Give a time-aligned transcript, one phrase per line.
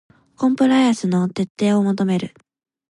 [0.35, 2.33] コンプライアンスの徹底を求める